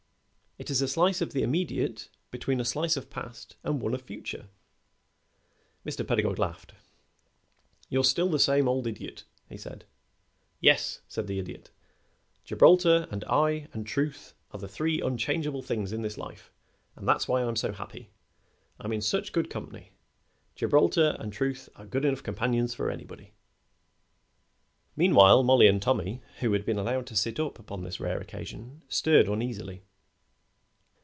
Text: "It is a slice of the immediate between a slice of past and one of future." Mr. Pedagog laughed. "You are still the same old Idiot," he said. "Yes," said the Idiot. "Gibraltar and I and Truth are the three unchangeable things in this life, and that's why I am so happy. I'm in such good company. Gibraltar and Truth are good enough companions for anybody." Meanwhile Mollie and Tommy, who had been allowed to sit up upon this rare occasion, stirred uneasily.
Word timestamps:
"It 0.57 0.69
is 0.69 0.79
a 0.79 0.87
slice 0.87 1.21
of 1.21 1.33
the 1.33 1.41
immediate 1.41 2.09
between 2.29 2.59
a 2.61 2.65
slice 2.65 2.95
of 2.95 3.09
past 3.09 3.55
and 3.63 3.81
one 3.81 3.95
of 3.95 4.01
future." 4.03 4.47
Mr. 5.83 6.07
Pedagog 6.07 6.37
laughed. 6.37 6.73
"You 7.89 8.01
are 8.01 8.03
still 8.03 8.29
the 8.29 8.37
same 8.37 8.67
old 8.67 8.85
Idiot," 8.85 9.23
he 9.49 9.57
said. 9.57 9.85
"Yes," 10.59 10.99
said 11.07 11.25
the 11.25 11.39
Idiot. 11.39 11.71
"Gibraltar 12.43 13.07
and 13.09 13.23
I 13.23 13.69
and 13.73 13.87
Truth 13.87 14.35
are 14.51 14.59
the 14.59 14.67
three 14.67 15.01
unchangeable 15.01 15.63
things 15.63 15.91
in 15.93 16.03
this 16.03 16.17
life, 16.17 16.51
and 16.95 17.07
that's 17.07 17.27
why 17.27 17.41
I 17.41 17.47
am 17.47 17.55
so 17.55 17.71
happy. 17.71 18.11
I'm 18.79 18.91
in 18.93 19.01
such 19.01 19.31
good 19.33 19.49
company. 19.49 19.93
Gibraltar 20.55 21.15
and 21.19 21.33
Truth 21.33 21.69
are 21.75 21.87
good 21.87 22.05
enough 22.05 22.21
companions 22.21 22.75
for 22.75 22.91
anybody." 22.91 23.31
Meanwhile 24.95 25.41
Mollie 25.41 25.67
and 25.67 25.81
Tommy, 25.81 26.21
who 26.41 26.51
had 26.53 26.65
been 26.65 26.77
allowed 26.77 27.07
to 27.07 27.15
sit 27.15 27.39
up 27.39 27.57
upon 27.57 27.83
this 27.83 27.99
rare 28.01 28.19
occasion, 28.19 28.83
stirred 28.89 29.27
uneasily. 29.27 29.85